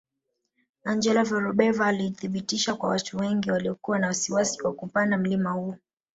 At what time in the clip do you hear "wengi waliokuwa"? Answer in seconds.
3.17-3.99